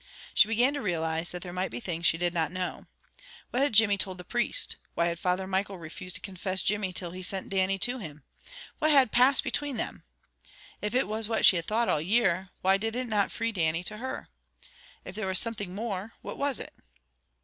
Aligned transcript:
She 0.33 0.47
began 0.47 0.73
to 0.73 0.81
realize 0.81 1.29
that 1.29 1.43
there 1.43 1.53
might 1.53 1.69
be 1.69 1.79
things 1.79 2.07
she 2.07 2.17
did 2.17 2.33
not 2.33 2.51
know. 2.51 2.87
What 3.51 3.61
had 3.61 3.73
Jimmy 3.73 3.99
told 3.99 4.17
the 4.17 4.23
priest? 4.23 4.77
Why 4.95 5.05
had 5.05 5.19
Father 5.19 5.45
Michael 5.45 5.77
refused 5.77 6.15
to 6.15 6.21
confess 6.21 6.63
Jimmy 6.63 6.87
until 6.87 7.11
he 7.11 7.21
sent 7.21 7.49
Dannie 7.49 7.77
to 7.81 7.99
him? 7.99 8.23
What 8.79 8.89
had 8.89 9.11
passed 9.11 9.43
between 9.43 9.77
them? 9.77 10.01
If 10.81 10.95
it 10.95 11.07
was 11.07 11.29
what 11.29 11.45
she 11.45 11.57
had 11.57 11.65
thought 11.67 11.87
all 11.87 12.01
year, 12.01 12.49
why 12.63 12.77
did 12.77 12.95
it 12.95 13.05
not 13.05 13.31
free 13.31 13.51
Dannie 13.51 13.83
to 13.83 13.97
her? 13.97 14.29
If 15.05 15.13
there 15.13 15.27
was 15.27 15.37
something 15.37 15.75
more, 15.75 16.13
what 16.23 16.35
was 16.39 16.59
it? 16.59 16.73